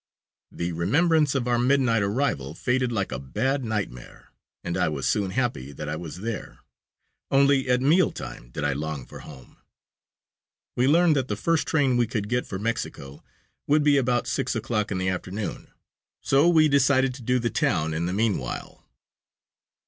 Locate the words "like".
2.91-3.11